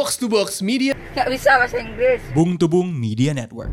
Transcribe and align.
Box 0.00 0.16
to 0.16 0.32
Box 0.32 0.64
Media. 0.64 0.96
Nggak 1.12 1.28
bisa 1.28 1.60
bahasa 1.60 1.76
Inggris. 1.76 2.24
Bung 2.32 2.56
Tubung 2.56 2.88
Media 2.88 3.36
Network. 3.36 3.68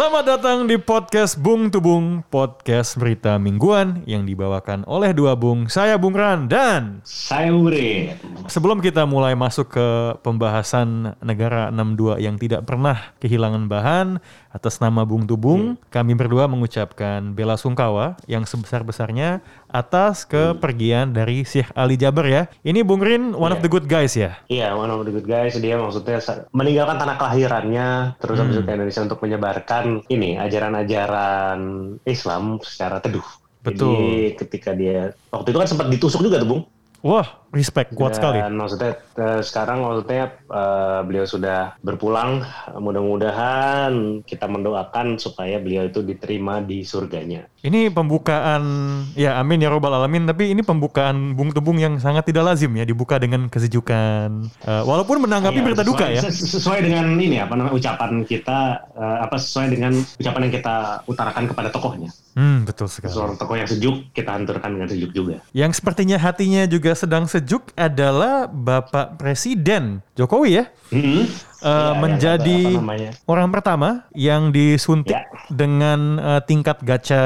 Selamat 0.00 0.24
datang 0.24 0.64
di 0.64 0.80
podcast 0.80 1.36
Bung 1.36 1.68
Tubung, 1.68 2.24
podcast 2.32 2.96
berita 2.96 3.36
mingguan 3.36 4.00
yang 4.08 4.24
dibawakan 4.24 4.80
oleh 4.88 5.12
dua 5.12 5.36
bung, 5.36 5.68
saya 5.68 6.00
Bung 6.00 6.16
Ran 6.16 6.48
dan 6.48 7.04
Saya 7.04 7.52
Buri. 7.52 8.08
Sebelum 8.48 8.80
kita 8.80 9.04
mulai 9.04 9.36
masuk 9.36 9.76
ke 9.76 10.16
pembahasan 10.24 11.20
negara 11.20 11.68
62 11.68 12.16
yang 12.16 12.40
tidak 12.40 12.64
pernah 12.64 13.12
kehilangan 13.20 13.68
bahan 13.68 14.24
atas 14.56 14.80
nama 14.80 15.04
Bung 15.04 15.28
Tubung, 15.28 15.76
kami 15.92 16.16
berdua 16.16 16.48
mengucapkan 16.48 17.36
bela 17.36 17.60
sungkawa 17.60 18.16
yang 18.24 18.48
sebesar-besarnya 18.48 19.44
atas 19.68 20.24
kepergian 20.24 21.12
dari 21.12 21.44
Syekh 21.44 21.76
Ali 21.76 22.00
Jaber 22.00 22.24
ya. 22.24 22.42
Ini 22.64 22.80
Bung 22.88 23.04
Rin 23.04 23.36
one 23.36 23.52
of 23.52 23.60
the 23.60 23.68
good 23.68 23.84
guys 23.84 24.16
ya. 24.16 24.40
Iya, 24.48 24.72
one 24.72 24.88
of 24.88 25.04
the 25.04 25.12
good 25.12 25.28
guys. 25.28 25.60
Dia 25.60 25.76
maksudnya 25.76 26.24
meninggalkan 26.56 26.96
tanah 26.96 27.20
kelahirannya, 27.20 28.16
terus 28.16 28.40
habis 28.40 28.56
itu 28.56 28.64
ke 28.64 28.72
Indonesia 28.72 29.04
untuk 29.04 29.20
menyebarkan 29.20 29.89
ini 30.12 30.38
ajaran-ajaran 30.38 31.60
Islam 32.06 32.62
secara 32.62 33.02
teduh. 33.02 33.24
Betul. 33.60 33.92
Jadi 33.92 34.40
ketika 34.40 34.70
dia 34.72 35.12
waktu 35.32 35.48
itu 35.52 35.58
kan 35.60 35.68
sempat 35.68 35.86
ditusuk 35.92 36.20
juga 36.24 36.40
tuh, 36.40 36.48
Bung. 36.48 36.62
Wah, 37.00 37.39
respect 37.50 37.92
kuat 37.92 38.14
sekali. 38.14 38.38
Dan 38.38 38.54
maksudnya 38.54 38.94
eh, 39.16 39.40
sekarang 39.40 39.82
maksudnya 39.82 40.22
eh, 40.46 41.00
beliau 41.02 41.26
sudah 41.26 41.74
berpulang. 41.80 42.46
Mudah-mudahan 43.10 44.22
kita 44.22 44.46
mendoakan 44.46 45.16
supaya 45.16 45.58
beliau 45.58 45.84
itu 45.84 46.00
diterima 46.00 46.60
di 46.60 46.84
surganya. 46.84 47.48
Ini 47.60 47.90
pembukaan 47.90 48.62
ya 49.12 49.36
amin 49.36 49.60
ya 49.60 49.68
robbal 49.68 49.92
alamin 49.92 50.24
tapi 50.24 50.48
ini 50.48 50.62
pembukaan 50.62 51.34
Bung 51.34 51.50
Tubung 51.50 51.76
yang 51.76 51.98
sangat 51.98 52.24
tidak 52.24 52.46
lazim 52.46 52.70
ya 52.72 52.86
dibuka 52.86 53.18
dengan 53.18 53.50
kesejukan. 53.50 54.28
Eh, 54.62 54.82
walaupun 54.86 55.26
menanggapi 55.26 55.58
Iya, 55.58 55.66
berita 55.66 55.82
duka 55.82 56.06
ya. 56.06 56.22
ses- 56.22 56.60
Sesuai 56.60 56.86
dengan 56.86 57.18
ini 57.18 57.36
apa 57.36 57.58
namanya 57.58 57.74
ucapan 57.74 58.22
kita 58.22 58.58
eh, 58.94 59.18
apa 59.20 59.36
sesuai 59.36 59.74
dengan 59.74 59.92
ucapan 59.96 60.40
yang 60.48 60.54
kita 60.54 60.76
utarakan 61.04 61.44
kepada 61.50 61.68
tokohnya. 61.68 62.10
Hmm, 62.30 62.62
betul 62.62 62.86
sekali. 62.86 63.10
Seorang 63.10 63.34
tokoh 63.36 63.58
yang 63.58 63.66
sejuk 63.66 64.14
kita 64.14 64.38
hancurkan 64.38 64.70
dengan 64.70 64.88
sejuk 64.88 65.10
juga. 65.10 65.42
Yang 65.50 65.82
sepertinya 65.82 66.14
hatinya 66.16 66.62
juga 66.64 66.94
sedang 66.94 67.26
sejuk 67.26 67.39
adalah 67.74 68.46
Bapak 68.46 69.16
Presiden 69.16 70.04
Jokowi 70.12 70.50
ya. 70.52 70.64
Hmm. 70.90 71.24
Eh, 71.60 71.68
Iya, 71.68 71.92
menjadi 71.92 72.60
namanya? 72.72 73.12
orang 73.26 73.52
pertama 73.52 73.88
yang 74.10 74.48
disuntik 74.48 75.12
Ya. 75.12 75.28
dengan 75.46 76.16
eh, 76.16 76.40
tingkat 76.42 76.80
gacha 76.80 77.20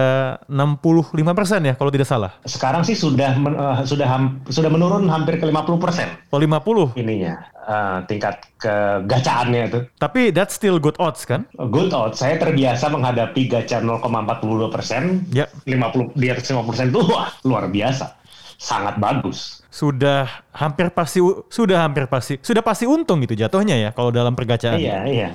65% 0.48 1.14
ya 1.62 1.74
kalau 1.74 1.88
tidak 1.88 2.04
salah. 2.04 2.34
Sekarang 2.42 2.82
sih 2.82 2.94
sudah 2.94 3.30
men- 3.34 3.54
eh, 3.54 3.78
sudah 3.84 4.02
ham- 4.04 4.42
sudah 4.44 4.66
menurun 4.66 5.06
hampir 5.06 5.38
ke 5.38 5.46
50% 5.46 6.10
Oh 6.28 6.38
50. 6.38 6.90
ininya 6.94 7.46
eh, 7.62 7.98
tingkat 8.04 8.42
kegacaannya 8.58 9.62
itu. 9.64 9.78
Tapi 9.94 10.28
that's 10.30 10.52
still 10.52 10.76
good 10.76 10.98
odds 10.98 11.22
kan? 11.22 11.46
Good 11.54 11.90
out. 11.90 12.12
Saya 12.12 12.34
terbiasa 12.34 12.90
menghadapi 12.90 13.46
gacha 13.46 13.78
0,42 13.78 14.66
persen. 14.68 15.30
Ya. 15.30 15.46
50 15.62 16.10
di 16.12 16.26
atas 16.26 16.44
50 16.44 16.66
persen 16.66 16.90
itu 16.90 17.00
wah 17.00 17.30
luar 17.48 17.70
biasa. 17.70 18.18
Sangat 18.64 18.96
bagus. 18.96 19.60
Sudah 19.68 20.24
hampir 20.54 20.88
pasti 20.88 21.18
sudah 21.50 21.84
hampir 21.84 22.06
pasti 22.06 22.38
sudah 22.40 22.62
pasti 22.62 22.86
untung 22.88 23.20
gitu 23.20 23.34
jatuhnya 23.34 23.76
ya 23.76 23.90
kalau 23.92 24.08
dalam 24.08 24.32
pergacaan. 24.32 24.78
Iya, 24.80 25.04
iya. 25.04 25.28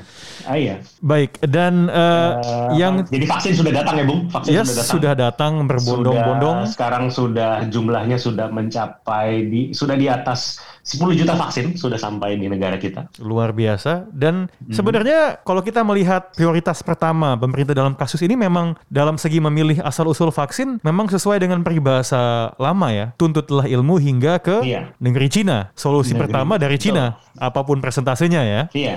Ah, 0.48 0.56
iya. 0.58 0.76
Baik 1.04 1.38
dan 1.46 1.92
eh, 1.92 2.32
Eh, 2.40 2.80
yang 2.80 3.06
jadi 3.06 3.26
vaksin 3.28 3.54
sudah 3.54 3.74
datang 3.76 3.96
ya, 4.00 4.06
Bung? 4.08 4.22
Vaksin 4.32 4.52
yes, 4.56 4.66
sudah 4.66 4.74
datang. 4.82 4.90
sudah 4.96 5.14
datang 5.14 5.52
berbondong-bondong. 5.68 6.58
Sekarang 6.72 7.06
sudah 7.12 7.52
jumlahnya 7.70 8.18
sudah 8.18 8.48
mencapai 8.50 9.46
di 9.46 9.62
sudah 9.76 9.94
di 9.94 10.08
atas 10.10 10.58
10 10.90 11.14
juta 11.16 11.34
vaksin 11.36 11.66
sudah 11.74 11.96
sampai 11.96 12.34
di 12.34 12.46
negara 12.46 12.76
kita. 12.76 13.14
luar 13.20 13.52
biasa 13.52 14.10
dan 14.10 14.50
Hmm. 14.50 14.74
sebenarnya 14.74 15.20
kalau 15.40 15.62
kita 15.62 15.82
melihat 15.82 16.34
prioritas 16.34 16.82
pertama 16.82 17.36
pemerintah 17.36 17.72
dalam 17.72 17.94
kasus 17.94 18.20
ini 18.20 18.34
memang 18.34 18.74
dalam 18.88 19.16
segi 19.16 19.38
memilih 19.38 19.80
asal 19.80 20.08
usul 20.08 20.30
vaksin 20.30 20.82
memang 20.82 21.06
sesuai 21.06 21.38
dengan 21.38 21.62
peribahasa 21.62 22.20
lama 22.56 22.90
ya 22.90 23.14
tuntutlah 23.16 23.64
ilmu 23.64 23.98
hingga 23.98 24.40
ke 24.40 24.64
Iya. 24.64 24.98
negeri 24.98 25.30
Cina 25.30 25.70
solusi 25.74 26.12
Negeri- 26.12 26.26
pertama 26.26 26.54
dari 26.56 26.76
Cina 26.76 27.06
apa 27.36 27.62
pun 27.62 27.78
presentasenya 27.78 28.42
ya 28.42 28.62
Iya, 28.72 28.96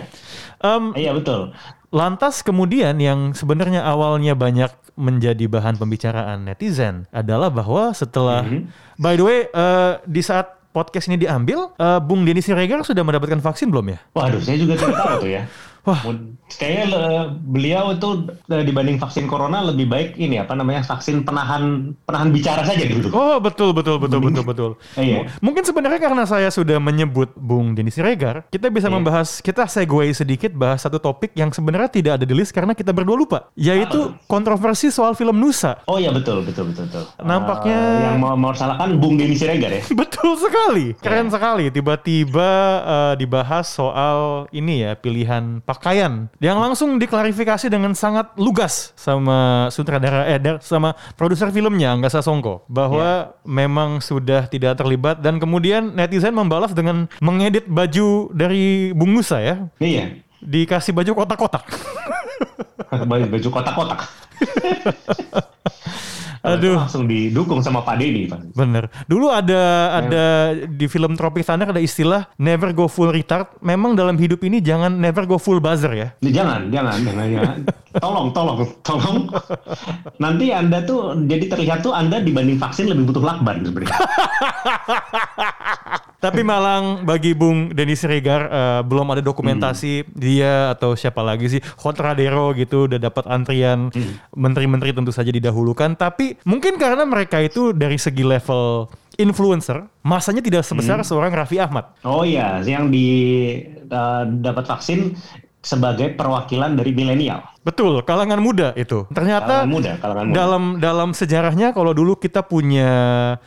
Em, 0.58 0.94
iya 0.94 1.12
betul. 1.12 1.52
lantas 1.90 2.40
kemudian 2.40 2.96
yang 2.96 3.32
sebenarnya 3.32 3.82
awalnya 3.82 4.32
banyak 4.32 4.72
menjadi 4.94 5.44
bahan 5.46 5.76
pembicaraan 5.76 6.44
netizen 6.44 7.04
adalah 7.10 7.48
bahwa 7.48 7.92
setelah 7.92 8.40
Mhm. 8.40 8.68
by 8.96 9.12
the 9.12 9.22
way 9.22 9.38
eh, 9.46 9.92
di 10.06 10.20
saat 10.20 10.61
podcast 10.72 11.06
ini 11.12 11.20
diambil 11.20 11.70
eh, 11.76 12.00
Bung 12.00 12.24
Denny 12.24 12.40
Siregar 12.40 12.80
sudah 12.82 13.04
mendapatkan 13.04 13.38
vaksin 13.38 13.68
belum 13.68 13.92
ya 13.92 13.98
Waduh, 14.16 14.40
saya 14.40 14.56
juga 14.56 14.74
tidak 14.80 14.96
tahu 14.96 15.16
tuh 15.24 15.30
ya. 15.30 15.44
Wah. 15.82 15.98
Kayaknya 16.52 16.84
le- 16.88 17.28
beliau 17.42 17.90
itu 17.90 18.08
eh, 18.46 18.62
dibanding 18.62 18.96
vaksin 18.96 19.24
corona 19.24 19.64
lebih 19.64 19.88
baik 19.88 20.14
ini 20.14 20.36
apa 20.36 20.52
namanya 20.52 20.84
vaksin 20.84 21.24
penahan 21.24 21.90
penahan 22.04 22.28
bicara 22.28 22.62
saja 22.62 22.84
dulu. 22.84 23.08
Oh 23.10 23.36
betul 23.38 23.72
betul 23.72 23.96
betul 23.96 24.20
betul 24.20 24.44
betul. 24.44 24.70
Iya. 24.94 25.32
Mungkin 25.40 25.64
sebenarnya 25.64 25.98
karena 25.98 26.22
saya 26.22 26.48
sudah 26.48 26.76
menyebut 26.76 27.32
Bung 27.34 27.72
Denny 27.72 27.88
Siregar, 27.88 28.44
kita 28.46 28.68
bisa 28.68 28.86
Iya. 28.86 28.94
membahas 28.94 29.40
kita 29.40 29.64
segue 29.64 30.12
sedikit 30.12 30.52
bahas 30.52 30.84
satu 30.84 31.00
topik 31.00 31.32
yang 31.32 31.48
sebenarnya 31.48 31.88
tidak 31.88 32.12
ada 32.14 32.26
di 32.26 32.34
list 32.36 32.52
karena 32.52 32.76
kita 32.76 32.92
berdua 32.92 33.16
lupa, 33.16 33.38
yaitu 33.54 34.12
kontroversi 34.26 34.86
soal 34.88 35.12
film 35.12 35.34
Nusa. 35.34 35.80
Oh 35.86 35.96
iya 35.96 36.12
betul 36.12 36.44
betul 36.44 36.68
betul 36.68 36.84
betul. 36.86 37.04
Nampaknya- 37.24 37.72
Eh, 37.72 38.04
yang 38.04 38.20
mau 38.20 38.36
mau 38.36 38.52
salahkan 38.52 38.92
Bung 38.96 39.16
Denny 39.16 39.34
Siregar 39.34 39.72
ya. 39.72 39.82
Betul 40.02 40.36
sekali, 40.36 40.92
keren 40.96 41.26
Iya. 41.26 41.32
sekali. 41.32 41.64
Tiba-tiba 41.72 42.50
eh, 42.84 43.14
dibahas 43.16 43.66
soal 43.66 44.44
ini 44.50 44.84
ya 44.84 44.92
pilihan 44.94 45.64
pakaian, 45.72 46.28
yang 46.36 46.60
langsung 46.60 47.00
diklarifikasi 47.00 47.72
dengan 47.72 47.96
sangat 47.96 48.28
lugas 48.36 48.92
sama 48.92 49.66
sutradara 49.72 50.28
eh 50.28 50.36
sama 50.60 50.92
produser 51.16 51.48
filmnya 51.48 51.96
Angga 51.96 52.12
Sasongko 52.12 52.68
bahwa 52.68 53.32
Iya. 53.32 53.48
memang 53.48 54.04
sudah 54.04 54.44
tidak 54.46 54.76
terlibat 54.76 55.24
dan 55.24 55.40
kemudian 55.40 55.96
netizen 55.96 56.36
membalas 56.36 56.76
dengan 56.76 57.08
mengedit 57.18 57.64
baju 57.64 58.28
dari 58.30 58.92
Bung 58.92 59.16
Nusa 59.16 59.40
ya, 59.40 59.56
Iya. 59.80 60.20
dikasih 60.38 60.92
baju 60.92 61.24
kotak-kotak. 61.24 61.64
baju 63.08 63.48
kotak-kotak. 63.48 64.00
Aduh. 66.42 66.74
Langsung 66.74 67.06
didukung 67.06 67.62
sama 67.62 67.86
Pak. 67.86 68.02
Pak. 68.02 68.58
Bener. 68.58 68.90
Dulu 69.06 69.30
ada 69.30 69.62
ada 70.02 70.24
di 70.66 70.90
film 70.90 71.14
Tropic 71.14 71.46
Thunder 71.46 71.70
ada 71.70 71.78
istilah 71.78 72.26
never 72.34 72.74
go 72.74 72.90
full 72.90 73.14
retard. 73.14 73.46
Memang 73.62 73.94
dalam 73.94 74.18
hidup 74.18 74.42
ini 74.42 74.58
jangan 74.58 74.90
never 74.90 75.22
go 75.22 75.38
full 75.38 75.62
buzzer 75.62 75.94
ya. 75.94 76.08
Jangan, 76.18 76.66
jangan, 76.74 76.98
jangan, 77.06 77.26
jangan. 77.30 77.58
Tolong, 77.92 78.32
tolong, 78.32 78.64
tolong. 78.80 79.28
Nanti 80.16 80.48
Anda 80.48 80.80
tuh 80.80 81.12
jadi 81.28 81.44
terlihat 81.44 81.84
tuh 81.84 81.92
Anda 81.92 82.24
dibanding 82.24 82.56
vaksin 82.56 82.88
lebih 82.88 83.12
butuh 83.12 83.20
lakban 83.20 83.68
sebenarnya. 83.68 83.92
Tapi 86.22 86.46
malang 86.54 87.02
bagi 87.02 87.34
Bung 87.34 87.74
Denny 87.74 87.98
Siregar 87.98 88.46
eh, 88.46 88.80
belum 88.86 89.10
ada 89.10 89.20
dokumentasi 89.20 90.06
dia 90.14 90.70
atau 90.70 90.94
siapa 90.94 91.18
lagi 91.20 91.50
sih 91.50 91.60
Hotradero 91.82 92.54
gitu 92.54 92.86
udah 92.86 93.02
dapat 93.02 93.26
antrian 93.26 93.90
menteri-menteri 94.30 94.94
tentu 94.94 95.10
saja 95.10 95.34
didahulukan. 95.34 95.98
Tapi 95.98 96.38
mungkin 96.46 96.78
karena 96.78 97.02
mereka 97.02 97.42
itu 97.42 97.74
dari 97.74 97.98
segi 97.98 98.22
level 98.22 98.86
influencer 99.20 99.84
masanya 100.00 100.40
tidak 100.40 100.64
sebesar 100.64 101.02
seorang 101.04 101.34
Raffi 101.34 101.60
Ahmad. 101.60 101.92
Oh 102.06 102.24
iya, 102.24 102.62
yang 102.64 102.88
di 102.88 103.08
uh, 103.90 104.24
dapat 104.24 104.64
vaksin 104.64 105.18
sebagai 105.62 106.10
perwakilan 106.12 106.74
dari 106.74 106.90
milenial. 106.90 107.40
Betul, 107.62 108.02
kalangan 108.02 108.42
muda 108.42 108.74
itu. 108.74 109.06
Ternyata 109.08 109.62
Kalangan 109.62 109.70
muda, 109.70 109.90
kalangan 109.96 110.24
muda. 110.26 110.34
dalam 110.34 110.62
dalam 110.76 111.08
sejarahnya 111.12 111.70
kalau 111.70 111.94
dulu 111.94 112.14
kita 112.14 112.42
punya 112.42 112.90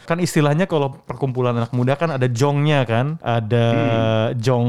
kan 0.02 0.18
istilahnya 0.18 0.64
kalau 0.64 0.96
perkumpulan 0.96 1.52
anak 1.52 1.70
muda 1.70 1.94
kan 1.94 2.10
ada 2.10 2.26
jongnya 2.26 2.82
kan, 2.84 3.20
ada 3.20 3.66
Hmm. 3.68 4.40
jong 4.40 4.68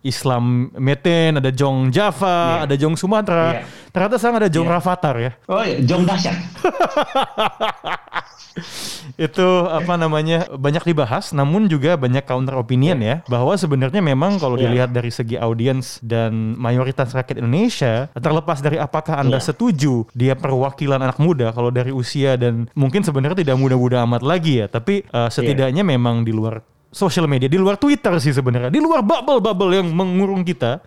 Islam 0.00 0.70
Meten, 0.78 1.36
ada 1.36 1.50
jong 1.50 1.90
Java, 1.90 2.62
Iya. 2.62 2.64
ada 2.64 2.74
jong 2.76 2.94
Sumatera. 2.94 3.46
Iya. 3.50 3.60
Ternyata 3.90 4.14
sekarang 4.14 4.36
ada 4.38 4.48
jong 4.48 4.64
Iya. 4.64 4.72
Rafathar 4.78 5.14
ya. 5.18 5.30
Oh 5.44 5.60
iya, 5.60 5.76
Jong 5.82 6.06
dahsyat. 6.06 6.36
itu 9.14 9.46
apa 9.70 9.94
namanya 9.94 10.50
banyak 10.50 10.82
dibahas 10.82 11.30
namun 11.30 11.70
juga 11.70 11.94
banyak 11.94 12.26
counter 12.26 12.58
opinion 12.58 12.98
ya 12.98 13.22
bahwa 13.30 13.54
sebenarnya 13.54 14.02
memang 14.02 14.42
kalau 14.42 14.58
Iya. 14.58 14.62
dilihat 14.66 14.90
dari 14.90 15.10
segi 15.14 15.38
audiens 15.38 16.02
dan 16.02 16.58
mayoritas 16.58 17.14
rakyat 17.14 17.38
Indonesia 17.38 18.10
terlepas 18.14 18.58
dari 18.58 18.82
apakah 18.82 19.22
Anda 19.22 19.38
Iya. 19.38 19.54
setuju 19.54 20.10
dia 20.14 20.34
perwakilan 20.34 20.98
anak 20.98 21.18
muda 21.22 21.54
kalau 21.54 21.70
dari 21.70 21.94
usia 21.94 22.34
dan 22.34 22.66
mungkin 22.74 23.06
sebenarnya 23.06 23.46
tidak 23.46 23.56
muda-muda 23.58 24.02
amat 24.02 24.22
lagi 24.26 24.62
ya 24.62 24.66
tapi 24.66 25.06
uh, 25.10 25.30
setidaknya 25.30 25.86
memang 25.86 26.26
di 26.26 26.34
luar 26.34 26.62
sosial 26.94 27.26
media, 27.26 27.50
di 27.50 27.58
luar 27.58 27.74
Twitter 27.74 28.14
sih 28.22 28.30
sebenarnya, 28.30 28.70
di 28.70 28.78
luar 28.78 29.02
bubble-bubble 29.02 29.82
yang 29.82 29.90
mengurung 29.90 30.46
kita. 30.46 30.78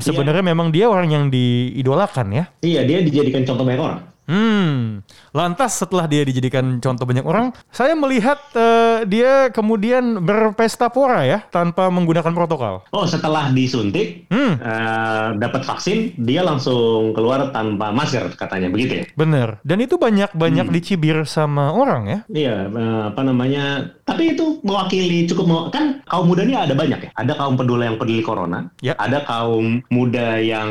Sebenarnya 0.00 0.40
memang 0.40 0.72
dia 0.72 0.88
orang 0.88 1.12
yang 1.12 1.24
diidolakan 1.28 2.32
ya. 2.32 2.44
Iya, 2.64 2.80
dia 2.88 3.04
dijadikan 3.04 3.44
contoh 3.44 3.60
banyak 3.68 3.76
orang. 3.76 4.00
Hmm, 4.24 5.04
lantas 5.30 5.76
setelah 5.76 6.08
dia 6.08 6.24
dijadikan 6.24 6.80
contoh 6.80 7.04
banyak 7.04 7.22
orang, 7.22 7.52
saya 7.68 7.92
melihat 7.92 8.40
eh, 8.56 9.04
dia 9.04 9.52
kemudian 9.52 10.16
berpesta 10.18 10.88
pora 10.88 11.22
ya 11.22 11.44
tanpa 11.48 11.92
menggunakan 11.92 12.32
protokol. 12.32 12.80
Oh, 12.90 13.04
setelah 13.04 13.52
disuntik, 13.52 14.24
Hmm. 14.32 14.56
eh, 14.56 15.28
dapat 15.36 15.62
vaksin, 15.62 16.16
dia 16.16 16.40
langsung 16.40 17.12
keluar 17.12 17.52
tanpa 17.52 17.92
masker 17.92 18.32
katanya, 18.34 18.72
begitu 18.72 19.00
ya? 19.00 19.04
Bener. 19.14 19.60
Dan 19.60 19.80
itu 19.80 20.00
banyak-banyak 20.00 20.72
dicibir 20.72 21.22
sama 21.24 21.70
orang 21.70 22.02
ya. 22.08 22.18
Iya, 22.28 22.56
eh, 22.68 23.02
apa 23.12 23.20
namanya? 23.20 23.92
Tapi 24.04 24.36
itu 24.36 24.60
mewakili 24.60 25.24
cukup 25.24 25.44
mau 25.44 25.60
kan 25.68 26.00
kaum 26.04 26.28
muda 26.28 26.44
ini 26.44 26.56
ada 26.56 26.72
banyak 26.72 27.08
ya. 27.08 27.10
Ada 27.16 27.36
kaum 27.36 27.56
peduli 27.56 27.84
yang 27.84 27.96
peduli 27.96 28.20
corona, 28.20 28.68
Ya. 28.80 28.96
ada 28.96 29.20
kaum 29.24 29.84
muda 29.88 30.40
yang 30.40 30.68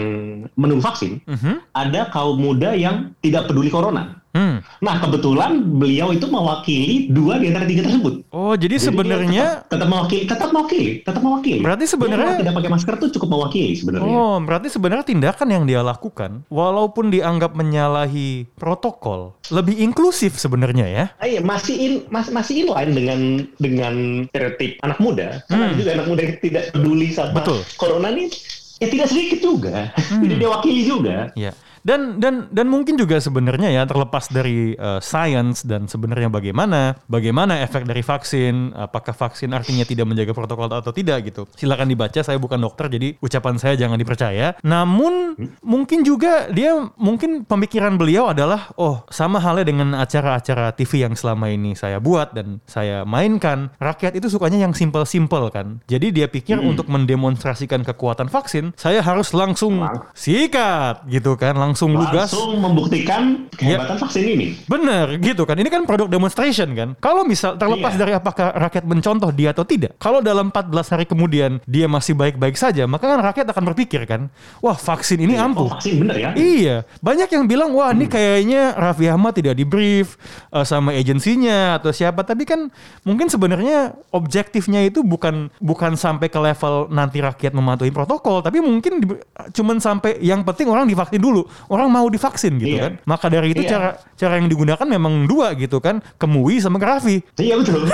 menunggu 0.53 0.81
vaksin, 0.81 1.21
Mhm. 1.25 1.73
ada 1.73 2.09
kaum 2.09 2.37
muda 2.37 2.73
yang 2.73 3.13
tidak 3.21 3.42
peduli 3.45 3.67
corona. 3.67 4.19
Hmm. 4.33 4.65
Nah, 4.81 4.97
kebetulan 4.97 5.61
beliau 5.77 6.09
itu 6.09 6.25
mewakili 6.25 7.05
dua 7.07 7.37
di 7.37 7.47
antara 7.47 7.63
tiga 7.63 7.85
tersebut. 7.85 8.25
Oh, 8.27 8.57
jadi 8.57 8.75
Jadi 8.75 8.89
sebenarnya 8.89 9.45
tetap, 9.61 9.69
tetap 9.69 9.87
mewakili, 9.87 10.21
tetap 10.25 10.49
mewakili, 10.49 10.89
tetap 10.99 11.21
mewakili. 11.21 11.59
Berarti 11.61 11.85
sebenarnya- 11.85 12.33
Dia 12.33 12.41
tidak 12.41 12.55
pakai 12.55 12.71
masker 12.71 12.93
tuh 12.97 13.09
cukup 13.11 13.29
mewakili 13.29 13.73
sebenarnya. 13.73 14.09
Oh, 14.09 14.41
berarti 14.41 14.67
sebenarnya 14.67 15.05
tindakan 15.05 15.47
yang 15.47 15.63
dia 15.63 15.81
lakukan, 15.81 16.31
walaupun 16.49 17.05
dianggap 17.07 17.53
menyalahi 17.53 18.49
protokol, 18.57 19.37
lebih 19.47 19.77
inklusif 19.77 20.33
sebenarnya 20.35 20.85
ya. 20.87 21.05
Ah, 21.15 21.29
iya, 21.29 21.37
masih 21.39 21.75
in, 21.75 21.93
mas, 22.09 22.27
masih 22.27 22.65
inline 22.65 22.91
dengan 22.91 23.19
dengan 23.55 23.93
stereotip 24.27 24.81
anak 24.81 24.97
muda. 24.97 25.45
Karena 25.45 25.63
ada 25.67 25.75
juga 25.75 25.91
anak 25.93 26.07
muda 26.07 26.21
yang 26.23 26.35
tidak 26.39 26.63
peduli 26.71 27.07
sama 27.09 27.29
Hmm. 27.29 27.37
Betul. 27.37 27.59
corona 27.75 28.09
nih. 28.09 28.33
Ya 28.81 28.87
tidak 28.89 29.07
sedikit 29.07 29.39
juga. 29.39 29.93
Jadi 30.25 30.33
dia 30.35 30.49
wakili 30.49 30.81
juga. 30.83 31.29
Ya. 31.33 31.53
Dan 31.83 32.17
dan 32.23 32.47
dan 32.49 32.71
mungkin 32.71 32.95
juga 32.95 33.19
sebenarnya 33.19 33.67
ya 33.67 33.83
terlepas 33.83 34.31
dari 34.31 34.71
uh, 34.79 35.03
science 35.03 35.67
dan 35.67 35.91
sebenarnya 35.91 36.31
bagaimana 36.31 36.95
bagaimana 37.11 37.59
efek 37.59 37.83
dari 37.83 37.99
vaksin, 37.99 38.71
apakah 38.71 39.11
vaksin 39.11 39.51
artinya 39.51 39.83
tidak 39.83 40.07
menjaga 40.07 40.31
protokol 40.31 40.71
atau 40.71 40.95
tidak 40.95 41.27
gitu. 41.27 41.43
Silakan 41.59 41.91
dibaca, 41.91 42.23
saya 42.23 42.39
bukan 42.39 42.63
dokter 42.63 42.87
jadi 42.87 43.19
ucapan 43.19 43.59
saya 43.59 43.75
jangan 43.75 43.99
dipercaya. 43.99 44.55
Namun 44.63 45.35
mungkin 45.59 46.07
juga 46.07 46.47
dia 46.47 46.71
mungkin 46.95 47.43
pemikiran 47.43 47.99
beliau 47.99 48.31
adalah 48.31 48.71
oh 48.79 49.03
sama 49.11 49.43
halnya 49.43 49.67
dengan 49.67 49.91
acara-acara 49.99 50.71
TV 50.71 51.03
yang 51.03 51.19
selama 51.19 51.51
ini 51.51 51.75
saya 51.75 51.99
buat 51.99 52.31
dan 52.31 52.63
saya 52.63 53.03
mainkan. 53.03 53.75
Rakyat 53.75 54.15
itu 54.15 54.31
sukanya 54.31 54.63
yang 54.63 54.71
simple-simple 54.71 55.51
kan. 55.51 55.83
Jadi 55.91 56.15
dia 56.15 56.31
pikir 56.31 56.63
untuk 56.63 56.87
mendemonstrasikan 56.87 57.83
kekuatan 57.83 58.31
vaksin, 58.31 58.71
saya 58.79 59.03
harus 59.03 59.35
langsung 59.35 59.83
Lang- 59.83 60.07
sikat 60.15 61.03
gitu 61.11 61.35
kan, 61.35 61.59
langsung 61.59 61.72
lugas. 61.75 62.29
Langsung 62.29 62.57
membuktikan 62.57 63.21
kehebatan 63.49 63.97
vaksin 63.97 64.25
ini. 64.27 64.47
Bener 64.65 65.17
gitu 65.17 65.43
kan. 65.43 65.55
Ini 65.55 65.67
kan 65.67 65.83
produk 65.83 66.05
demonstration 66.05 66.71
kan. 66.71 66.93
Kalau 66.97 67.23
misal 67.23 67.55
terlepas 67.55 67.93
Iya. 67.93 67.99
dari 67.99 68.13
apakah 68.13 68.47
rakyat 68.59 68.83
mencontoh 68.83 69.29
dia 69.29 69.51
atau 69.51 69.63
tidak. 69.63 69.97
Kalau 69.97 70.19
dalam 70.19 70.49
14 70.49 70.87
hari 70.87 71.05
kemudian 71.05 71.57
dia 71.63 71.85
masih 71.85 72.13
baik-baik 72.13 72.53
saja, 72.53 72.83
maka 72.83 73.05
kan 73.05 73.19
rakyat 73.19 73.47
akan 73.47 73.63
berpikir 73.65 74.03
kan, 74.03 74.27
wah 74.59 74.75
vaksin 74.75 75.17
ini 75.17 75.33
Oh, 75.33 75.45
ampuh. 75.45 75.69
vaksin 75.71 75.97
bener 75.97 76.15
ya? 76.15 76.29
Iya, 76.33 76.75
banyak 76.99 77.29
yang 77.29 77.45
bilang 77.45 77.71
wah 77.71 77.89
Hmm. 77.89 77.97
ini 77.97 78.05
kayaknya 78.07 78.73
Raffi 78.73 79.07
Ahmad 79.07 79.33
tidak 79.33 79.53
di 79.53 79.63
brief 79.63 80.15
uh, 80.49 80.61
sama 80.61 80.91
agensinya 80.91 81.77
atau 81.77 81.89
siapa, 81.89 82.21
tapi 82.21 82.43
kan 82.43 82.67
mungkin 83.01 83.27
sebenarnya 83.27 83.93
objektifnya 84.09 84.81
itu 84.81 85.01
bukan 85.01 85.49
bukan 85.57 85.93
sampai 85.93 86.27
ke 86.27 86.37
level 86.37 86.87
nanti 86.89 87.19
rakyat 87.19 87.51
mematuhi 87.51 87.89
protokol, 87.89 88.39
tapi 88.39 88.59
mungkin 88.59 88.99
di- 88.99 89.19
cuman 89.51 89.77
sampai 89.77 90.19
yang 90.19 90.41
penting 90.41 90.67
orang 90.67 90.85
divaksin 90.85 91.19
dulu, 91.19 91.45
orang 91.67 91.87
mau 91.87 92.07
divaksin 92.07 92.57
gitu 92.57 92.75
Iya. 92.75 92.83
kan. 92.83 92.93
Maka 93.03 93.25
dari 93.27 93.51
itu 93.51 93.61
Iya. 93.61 93.69
cara 93.69 93.89
cara 94.13 94.33
yang 94.35 94.47
digunakan 94.47 94.83
memang 94.83 95.23
dua 95.23 95.53
gitu 95.53 95.77
kan, 95.77 96.01
Kemui 96.15 96.57
sama 96.57 96.75
ke 96.75 96.85
Raffi. 96.85 97.17
Iya 97.37 97.55
betul. 97.55 97.83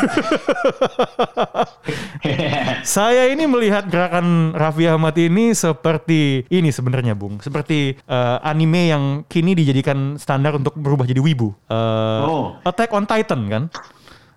Saya 2.86 3.28
ini 3.28 3.46
melihat 3.46 3.86
gerakan 3.86 4.52
Raffi 4.52 4.86
Ahmad 4.86 5.16
ini 5.16 5.52
seperti 5.52 6.46
ini 6.48 6.70
sebenarnya, 6.70 7.14
Bung. 7.14 7.40
Seperti 7.40 7.96
eh, 7.96 8.38
anime 8.42 8.90
yang 8.90 9.04
kini 9.26 9.54
dijadikan 9.54 10.16
standar 10.16 10.56
untuk 10.56 10.76
berubah 10.76 11.04
jadi 11.04 11.20
wibu. 11.20 11.52
Eh, 11.66 12.22
Oh. 12.22 12.56
Attack 12.62 12.92
on 12.92 13.06
Titan 13.06 13.42
kan. 13.48 13.64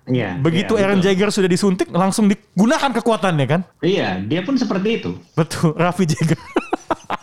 Iya. 0.03 0.35
Begitu 0.35 0.75
iya, 0.75 0.83
Eren 0.83 0.99
betul. 0.99 1.07
Jagger 1.09 1.29
sudah 1.31 1.47
disuntik, 1.47 1.87
langsung 1.89 2.27
digunakan 2.27 2.91
kekuatannya 2.91 3.45
kan. 3.45 3.61
Iya, 3.79 4.19
dia 4.19 4.43
pun 4.43 4.55
seperti 4.55 4.99
itu. 4.99 5.15
Betul, 5.33 5.71
Raffi 5.73 6.03
Jagger. 6.03 6.35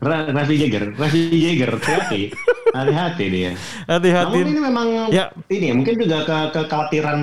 Ra- 0.00 0.28
Raffi 0.32 0.56
Jagger, 0.56 0.96
Raffi 0.96 1.20
Jagger, 1.30 1.70
hati-hati, 1.76 2.22
hati-hati 2.72 3.24
dia. 3.28 3.50
Hati-hati. 3.84 4.38
Namun 4.40 4.48
ini 4.48 4.60
memang 4.62 4.88
Ya. 5.12 5.28
ini 5.46 5.72
mungkin 5.72 5.94
juga 5.96 6.18
ke 6.24 6.36
kekhawatiran 6.56 7.20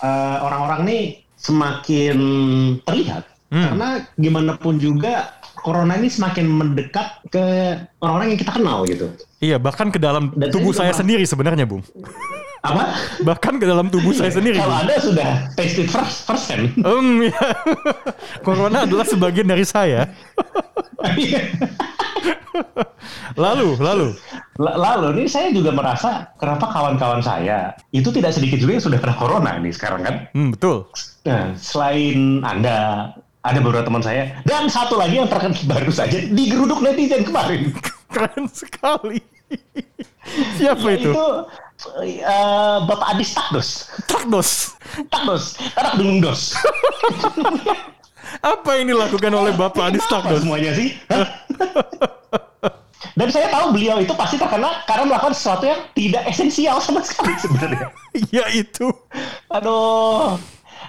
eh, 0.00 0.38
orang-orang 0.40 0.80
nih 0.84 1.02
semakin 1.36 2.18
terlihat 2.82 3.24
Hmm. 3.50 3.66
karena 3.66 3.88
gimana 4.14 4.52
pun 4.54 4.78
juga 4.78 5.34
corona 5.58 5.92
ini 5.94 6.06
semakin 6.06 6.46
mendekat 6.46 7.18
ke 7.28 7.42
orang-orang 7.98 8.32
yang 8.32 8.40
kita 8.40 8.52
kenal 8.54 8.78
gitu. 8.86 9.10
Iya, 9.38 9.58
bahkan 9.58 9.90
ke 9.90 9.98
dalam 9.98 10.30
Dan 10.32 10.48
tubuh 10.48 10.70
saya 10.70 10.94
sendiri 10.94 11.26
sebenarnya, 11.26 11.66
Bung. 11.66 11.82
Apa? 12.60 12.94
Bahkan 13.20 13.56
ke 13.56 13.66
dalam 13.66 13.88
tubuh 13.88 14.12
saya 14.12 14.30
sendiri. 14.30 14.56
Kalau. 14.56 14.72
Anda 14.78 14.96
sudah 14.96 15.30
taste 15.52 15.80
it 15.80 15.88
first, 15.88 16.28
hand. 16.46 16.76
Em, 16.78 17.26
ya. 17.26 17.40
Corona 18.46 18.84
adalah 18.86 19.04
sebagian 19.04 19.44
dari 19.44 19.64
saya. 19.64 20.06
Lalu, 23.38 23.78
lalu. 23.78 24.08
L- 24.58 24.76
Lalu 24.76 25.22
nih 25.22 25.26
saya 25.30 25.48
juga 25.54 25.70
merasa 25.72 26.28
kenapa 26.36 26.68
kawan-kawan 26.68 27.22
saya 27.22 27.72
itu 27.94 28.10
tidak 28.12 28.34
sedikit 28.36 28.60
juga 28.60 28.76
yang 28.76 28.84
sudah 28.84 28.98
kena 29.00 29.14
corona 29.16 29.50
nih 29.56 29.72
sekarang 29.72 30.02
kan. 30.04 30.14
Hmm, 30.34 30.50
betul. 30.52 30.84
Nah, 31.24 31.54
selain 31.56 32.42
Anda, 32.44 33.10
ada 33.40 33.58
beberapa 33.64 33.86
teman 33.88 34.04
saya, 34.04 34.36
dan 34.44 34.68
satu 34.68 34.98
lagi 35.00 35.16
yang 35.16 35.30
terkenal 35.30 35.56
baru 35.72 35.92
saja 35.94 36.18
digeruduk 36.28 36.82
netizen 36.84 37.24
kemarin. 37.24 37.72
Keren 38.12 38.44
sekali. 38.50 39.22
Siapa 40.58 40.88
itu? 40.94 41.10
Itu 41.10 41.26
eh, 42.04 42.76
Bapak 42.84 43.16
Adis 43.16 43.32
Takdos. 43.32 43.68
Takdos. 44.04 44.50
Takdos, 45.08 45.44
tarak 45.72 45.94
dos. 46.20 46.52
Apa 48.42 48.78
yang 48.78 48.94
dilakukan 48.94 49.32
oleh 49.32 49.52
Bapak 49.56 49.94
Adis 49.94 50.04
Takdos? 50.06 50.42
semuanya 50.44 50.70
sih? 50.76 50.94
Hah? 51.10 51.39
Dan 53.18 53.28
saya 53.28 53.50
tahu 53.50 53.74
beliau 53.74 53.98
itu 53.98 54.12
pasti 54.12 54.36
terkenal 54.36 54.80
karena 54.84 55.04
melakukan 55.04 55.34
sesuatu 55.34 55.66
yang 55.66 55.80
tidak 55.92 56.22
esensial 56.26 56.80
sama 56.80 57.00
sekali 57.02 57.34
sebenarnya. 57.36 57.88
Ya 58.34 58.44
itu. 58.50 58.90
Aduh, 59.48 60.34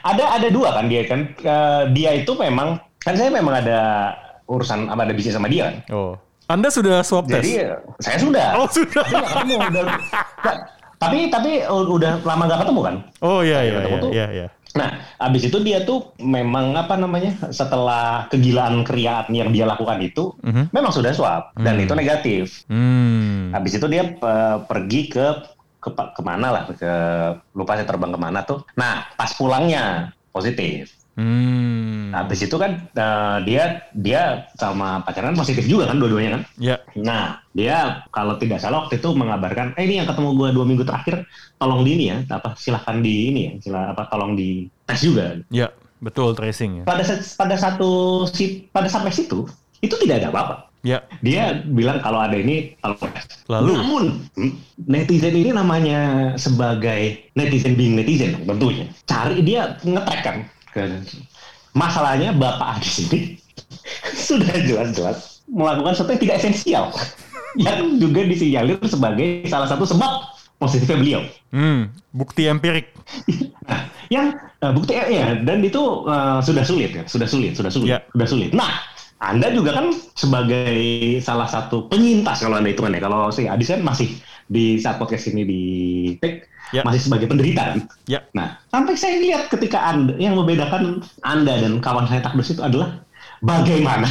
ada 0.01 0.35
ada 0.35 0.47
dua 0.49 0.73
kan 0.73 0.89
dia 0.89 1.05
kan 1.05 1.21
Eh, 1.33 1.83
dia 1.91 2.11
itu 2.15 2.33
memang 2.33 2.77
kan 2.97 3.13
saya 3.13 3.29
memang 3.29 3.57
ada 3.57 4.13
urusan 4.45 4.89
apa 4.89 5.05
ada 5.05 5.13
bisnis 5.13 5.33
sama 5.33 5.47
dia 5.47 5.69
kan. 5.69 5.75
Oh. 5.93 6.13
Anda 6.47 6.67
sudah 6.67 6.99
swab 7.01 7.31
tes? 7.31 7.39
Jadi 7.39 7.63
saya 8.03 8.17
sudah. 8.19 8.47
Oh, 8.59 8.67
sudah. 8.67 9.05
Tapi 9.07 9.53
udah- 9.55 9.87
tapi 11.01 11.17
tapi 11.31 11.51
uh, 11.63 11.85
udah 11.87 12.21
lama 12.21 12.43
gak 12.45 12.59
ketemu 12.61 12.81
kan. 12.83 12.95
Oh 13.19 13.41
iya 13.41 13.59
iya 13.63 13.71
ketemu 13.79 13.89
iya 13.89 14.03
tuh. 14.03 14.11
iya 14.11 14.27
iya. 14.29 14.47
Nah, 14.71 14.89
abis 15.19 15.51
itu 15.51 15.57
dia 15.59 15.83
tuh 15.83 16.15
memang 16.17 16.71
apa 16.73 16.95
namanya 16.95 17.35
setelah 17.51 18.27
kegilaan 18.27 18.87
keriaan 18.87 19.27
yang 19.31 19.51
dia 19.51 19.67
lakukan 19.67 19.99
itu 19.99 20.31
Mhm. 20.39 20.71
memang 20.71 20.91
sudah 20.91 21.11
swab 21.11 21.51
dan 21.59 21.75
Hmm. 21.75 21.83
itu 21.83 21.93
negatif. 21.93 22.43
Hmm. 22.71 23.51
Habis 23.51 23.77
itu 23.77 23.85
dia 23.87 24.03
eh, 24.07 24.57
pergi 24.63 25.11
ke 25.11 25.25
ke 25.81 25.89
ke 25.89 26.21
mana 26.21 26.47
lah 26.53 26.63
ke 26.69 26.93
lupa 27.51 27.73
saya 27.73 27.89
terbang 27.89 28.13
ke 28.13 28.19
mana 28.21 28.45
tuh. 28.45 28.61
Nah 28.77 29.09
pas 29.17 29.33
pulangnya 29.33 30.13
positif. 30.29 31.00
Hmm. 31.21 32.09
Habis 32.17 32.49
itu 32.49 32.55
kan 32.57 32.89
eh, 32.89 33.37
dia 33.45 33.85
dia 33.93 34.49
sama 34.57 35.05
pacaran 35.05 35.37
positif 35.37 35.69
juga 35.69 35.93
kan 35.93 36.01
dua-duanya 36.01 36.41
kan. 36.41 36.43
Ya. 36.57 36.75
Nah 36.97 37.45
dia 37.53 38.01
kalau 38.09 38.41
tidak 38.41 38.57
salah 38.57 38.89
waktu 38.89 38.97
itu 38.97 39.13
mengabarkan, 39.13 39.77
eh 39.77 39.85
ini 39.85 40.01
yang 40.01 40.09
ketemu 40.09 40.33
gue 40.33 40.49
dua 40.57 40.65
minggu 40.65 40.83
terakhir, 40.83 41.29
tolong 41.61 41.85
di 41.85 41.91
ini 41.93 42.05
ya, 42.09 42.17
apa 42.33 42.57
silahkan 42.57 42.99
di 42.99 43.29
ini 43.29 43.41
ya, 43.45 43.51
sila, 43.61 43.81
apa 43.93 44.09
tolong 44.09 44.33
di 44.33 44.65
tes 44.89 45.05
juga. 45.05 45.37
Ya. 45.53 45.69
Betul 46.01 46.33
tracing 46.33 46.81
ya. 46.81 46.83
Pada 46.89 47.05
pada 47.37 47.55
satu 47.61 48.25
si 48.25 48.65
pada 48.73 48.89
sampai 48.89 49.13
situ 49.13 49.45
itu 49.85 49.95
tidak 50.01 50.25
ada 50.25 50.27
apa-apa. 50.33 50.55
Ya. 50.81 51.05
Dia 51.21 51.61
bilang 51.61 52.01
kalau 52.01 52.17
ada 52.17 52.33
ini 52.33 52.73
tes. 52.81 53.45
Lalu? 53.45 53.77
Namun 53.77 54.03
netizen 54.89 55.37
ini 55.37 55.53
namanya 55.53 56.33
sebagai 56.41 57.29
netizen 57.37 57.77
being 57.77 57.93
netizen 57.93 58.33
tentunya. 58.49 58.89
Cari 59.05 59.45
dia 59.45 59.77
ngetrack 59.85 60.21
kan. 60.25 60.37
Ke, 60.71 60.87
masalahnya 61.75 62.31
Bapak 62.35 62.79
Adis 62.79 63.07
ini 63.07 63.19
sudah 64.27 64.55
jelas-jelas 64.63 65.43
melakukan 65.51 65.91
sesuatu 65.95 66.11
yang 66.15 66.21
tidak 66.23 66.35
esensial. 66.39 66.85
yang 67.67 67.99
juga 67.99 68.23
disinyalir 68.23 68.79
sebagai 68.87 69.43
salah 69.51 69.67
satu 69.67 69.83
sebab 69.83 70.23
positifnya 70.55 70.97
beliau. 70.97 71.21
Hmm, 71.51 71.91
bukti 72.15 72.47
empirik. 72.47 72.95
nah, 73.67 73.91
yang 74.07 74.31
uh, 74.63 74.71
bukti 74.71 74.95
ya 74.95 75.35
dan 75.43 75.59
itu 75.59 76.07
uh, 76.07 76.39
sudah 76.39 76.63
sulit 76.63 76.95
ya, 76.95 77.03
sudah 77.09 77.27
sulit, 77.27 77.57
sudah 77.57 77.71
sulit, 77.73 77.89
Ya. 77.91 77.99
sudah 78.15 78.27
sulit. 78.29 78.51
Nah, 78.55 78.71
Anda 79.19 79.51
juga 79.51 79.75
kan 79.75 79.91
sebagai 80.15 80.71
salah 81.19 81.49
satu 81.49 81.91
penyintas 81.91 82.39
kalau 82.39 82.61
Anda 82.61 82.71
hitungan 82.71 82.95
ya. 82.95 83.01
Kalau 83.03 83.33
si 83.33 83.49
Adis 83.51 83.67
kan 83.73 83.83
masih 83.83 84.15
di 84.47 84.79
saat 84.79 84.95
podcast 84.95 85.27
ini 85.31 85.43
di 85.43 85.61
take 86.23 86.50
Ya. 86.71 86.81
masih 86.81 87.03
sebagai 87.03 87.27
penderita 87.27 87.61
kan. 87.67 87.79
Ya. 88.05 88.23
Nah, 88.31 88.55
sampai 88.67 88.95
saya 88.95 89.19
lihat 89.19 89.47
ketika 89.47 89.79
Anda 89.83 90.15
yang 90.15 90.35
membedakan 90.35 91.03
Anda 91.19 91.59
dan 91.59 91.79
kawan 91.79 92.07
saya 92.07 92.19
Takdus 92.19 92.51
itu 92.51 92.61
adalah 92.61 93.03
bagaimana 93.39 94.07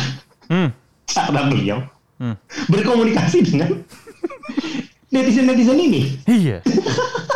Hmm. 0.47 0.69
cara 1.07 1.47
beliau 1.47 1.81
Hmm. 2.17 2.37
berkomunikasi 2.69 3.41
dengan 3.43 3.81
netizen-netizen 5.13 5.79
ini. 5.79 6.03
Iya. 6.25 6.61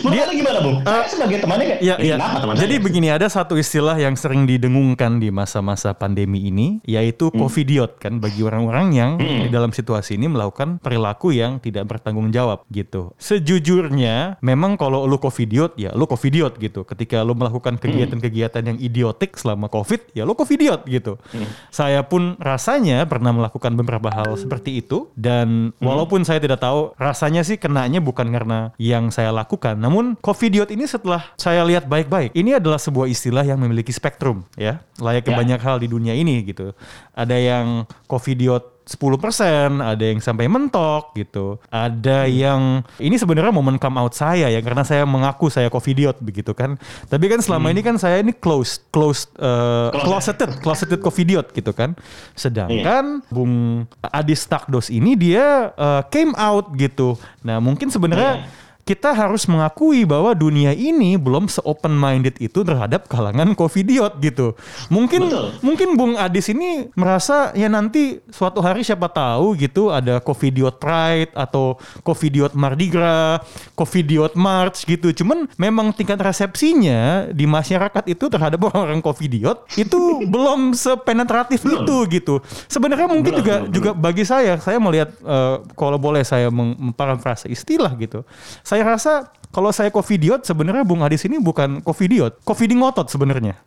Menurut 0.00 0.24
Anda 0.24 0.34
gimana, 0.34 0.58
Bung? 0.64 0.76
Saya 0.82 1.08
sebagai 1.08 1.38
temannya 1.44 1.66
kayak, 1.66 1.80
Iya, 1.80 1.94
"Eh, 2.00 2.06
iya. 2.08 2.16
kenapa 2.16 2.38
teman 2.42 2.54
Jadi 2.56 2.74
saya?" 2.76 2.84
begini 2.84 3.08
ada 3.12 3.26
satu 3.28 3.54
istilah 3.56 3.96
yang 4.00 4.14
sering 4.16 4.48
didengungkan 4.48 5.20
di 5.20 5.28
masa-masa 5.28 5.92
pandemi 5.92 6.48
ini, 6.48 6.80
yaitu 6.84 7.28
covidiot 7.30 8.00
kan 8.00 8.18
bagi 8.18 8.40
orang-orang 8.42 8.86
yang 8.96 9.10
di 9.20 9.48
dalam 9.52 9.70
situasi 9.70 10.16
ini 10.16 10.26
melakukan 10.26 10.80
perilaku 10.80 11.32
yang 11.36 11.60
tidak 11.60 11.86
bertanggung 11.86 12.32
jawab 12.32 12.64
gitu. 12.72 13.12
Sejujurnya, 13.20 14.40
memang 14.40 14.80
kalau 14.80 15.04
lu 15.04 15.20
covidiot 15.20 15.76
ya 15.76 15.92
lu 15.92 16.08
covidiot 16.08 16.56
gitu. 16.56 16.82
Ketika 16.88 17.20
lu 17.22 17.36
melakukan 17.36 17.76
kegiatan-kegiatan 17.76 18.62
yang 18.64 18.78
idiotik 18.80 19.36
selama 19.36 19.68
covid, 19.68 20.00
ya 20.16 20.24
lu 20.24 20.32
covidiot 20.32 20.86
gitu. 20.88 21.20
Saya 21.68 22.02
pun 22.06 22.40
rasanya 22.40 23.04
pernah 23.04 23.34
melakukan 23.34 23.76
beberapa 23.76 24.08
hal 24.10 24.34
seperti 24.38 24.80
itu 24.80 25.12
dan 25.14 25.72
walaupun 25.78 26.24
saya 26.24 26.40
tidak 26.40 26.62
tahu 26.62 26.94
rasanya 26.96 27.44
sih 27.44 27.60
kenanya 27.60 28.00
bukan 28.00 28.28
karena 28.32 28.72
yang 28.80 29.12
saya 29.12 29.30
lakukan, 29.30 29.76
namun 29.90 30.14
covidiot 30.22 30.70
ini 30.70 30.86
setelah 30.86 31.34
saya 31.34 31.66
lihat 31.66 31.90
baik-baik, 31.90 32.30
ini 32.30 32.54
adalah 32.54 32.78
sebuah 32.78 33.10
istilah 33.10 33.42
yang 33.42 33.58
memiliki 33.58 33.90
spektrum 33.90 34.46
ya, 34.54 34.78
layaknya 35.02 35.34
Ya. 35.34 35.38
banyak 35.42 35.58
hal 35.58 35.82
di 35.82 35.90
dunia 35.90 36.14
ini 36.14 36.46
gitu. 36.46 36.70
Ada 37.10 37.34
yang 37.34 37.66
covidiot 38.06 38.86
10%, 38.86 39.82
ada 39.82 39.98
yang 40.02 40.22
sampai 40.22 40.46
mentok 40.46 41.10
gitu. 41.14 41.58
Ada 41.70 42.30
yang 42.30 42.86
ini 42.98 43.18
sebenarnya 43.18 43.50
momen 43.50 43.82
come 43.82 43.98
out 43.98 44.14
saya 44.14 44.46
ya 44.46 44.62
karena 44.62 44.86
saya 44.86 45.02
mengaku 45.02 45.50
saya 45.50 45.66
covidiot 45.66 46.22
begitu 46.22 46.54
kan. 46.54 46.78
Tapi 47.10 47.26
kan 47.26 47.42
selama 47.42 47.74
ini 47.74 47.82
kan 47.82 47.98
saya 47.98 48.22
ini 48.22 48.30
closed 48.30 48.86
closed 48.90 49.34
uh, 49.42 49.90
Closet. 49.90 50.38
closeted 50.38 50.50
closeted 50.62 51.00
covidiot 51.02 51.50
gitu 51.50 51.74
kan. 51.74 51.98
Sedangkan 52.34 53.26
Bung 53.26 53.86
Adis 54.06 54.46
Takdos 54.46 54.86
ini 54.86 55.18
dia 55.18 55.74
uh, 55.74 56.02
came 56.10 56.30
out 56.38 56.70
gitu. 56.74 57.18
Nah, 57.42 57.58
mungkin 57.58 57.90
sebenarnya 57.90 58.46
Iya. 58.46 58.69
Kita 58.84 59.12
harus 59.14 59.46
mengakui 59.46 60.02
bahwa 60.08 60.32
dunia 60.34 60.72
ini 60.74 61.14
belum 61.20 61.46
se-open 61.46 61.94
minded 61.94 62.36
itu 62.42 62.64
terhadap 62.64 63.06
kalangan 63.06 63.52
covidiot 63.54 64.18
gitu. 64.18 64.56
Mungkin 64.88 65.30
Betul. 65.30 65.46
mungkin 65.62 65.88
Bung 65.94 66.14
Adis 66.16 66.50
ini 66.50 66.88
merasa 66.96 67.54
ya 67.54 67.68
nanti 67.70 68.18
suatu 68.32 68.58
hari 68.64 68.82
siapa 68.82 69.06
tahu 69.06 69.54
gitu 69.60 69.92
ada 69.92 70.18
covidiot 70.18 70.80
pride 70.80 71.30
atau 71.36 71.76
covidiot 72.02 72.56
Mardi 72.56 72.88
Gras, 72.90 73.44
covidiot 73.78 74.34
March 74.34 74.82
gitu. 74.88 75.12
Cuman 75.12 75.46
memang 75.54 75.92
tingkat 75.94 76.18
resepsinya 76.18 77.30
di 77.30 77.44
masyarakat 77.44 78.04
itu 78.10 78.26
terhadap 78.26 78.58
orang-orang 78.70 79.04
covidiot 79.04 79.68
itu 79.76 79.98
belum 80.32 80.72
sepenetratif 80.74 81.62
Belum. 81.62 81.84
itu 81.84 81.96
gitu. 82.20 82.34
Sebenarnya 82.66 83.06
mungkin 83.06 83.32
Belum, 83.36 83.40
juga 83.44 83.54
belum, 83.62 83.72
juga 83.74 83.90
bagi 83.94 84.24
saya 84.26 84.58
saya 84.58 84.78
melihat 84.82 85.14
eh, 85.20 85.56
kalau 85.76 86.00
boleh 86.00 86.24
saya 86.26 86.48
memparafrase 86.50 87.46
istilah 87.46 87.92
gitu. 88.00 88.26
Saya 88.70 88.86
rasa 88.86 89.34
kalau 89.50 89.74
saya 89.74 89.90
covidiot 89.90 90.46
sebenarnya 90.46 90.86
Bung 90.86 91.02
Adis 91.02 91.26
ini 91.26 91.42
bukan 91.42 91.82
covidiot, 91.82 92.38
covidi 92.46 92.78
ngotot 92.78 93.10
sebenarnya. 93.10 93.58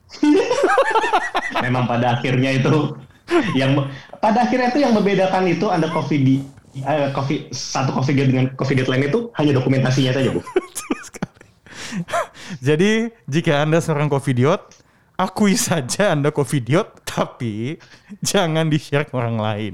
Memang 1.67 1.83
pada 1.91 2.15
akhirnya 2.15 2.55
itu 2.55 2.95
yang 3.51 3.91
pada 4.23 4.47
akhirnya 4.47 4.71
itu 4.71 4.79
yang 4.79 4.95
membedakan 4.95 5.43
itu 5.51 5.67
Anda 5.67 5.91
covid 5.91 6.23
di 6.23 6.39
eh, 6.79 7.11
COVID, 7.11 7.51
satu 7.51 7.91
COVID 7.99 8.15
dengan 8.15 8.45
COVID 8.55 8.87
lain 8.87 9.11
itu 9.11 9.27
hanya 9.35 9.51
dokumentasinya 9.59 10.15
saja, 10.15 10.31
Bu. 10.31 10.39
Jadi 12.71 13.11
jika 13.27 13.59
Anda 13.59 13.83
seorang 13.83 14.07
covidiot, 14.07 14.71
akui 15.19 15.59
saja 15.59 16.15
Anda 16.15 16.31
covidiot, 16.31 17.03
tapi 17.03 17.75
jangan 18.23 18.71
di-share 18.71 19.03
ke 19.03 19.19
orang 19.19 19.35
lain. 19.35 19.73